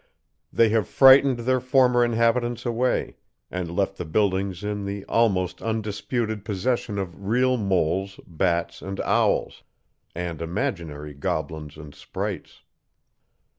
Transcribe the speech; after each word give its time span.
They 0.51 0.69
have 0.69 0.87
frightened 0.87 1.41
their 1.41 1.59
former 1.59 2.03
inhabitants 2.03 2.65
away, 2.65 3.17
and 3.51 3.69
left 3.75 3.97
the 3.99 4.03
buildings 4.05 4.63
in 4.63 4.83
the 4.85 5.05
almost 5.05 5.61
undisputed 5.61 6.43
possession 6.43 6.97
of 6.97 7.27
real 7.27 7.55
moles, 7.55 8.19
bats, 8.25 8.81
and 8.81 8.99
owls, 9.01 9.61
and 10.15 10.41
imaginary 10.41 11.13
goblins 11.13 11.77
and 11.77 11.93
sprites. 11.93 12.63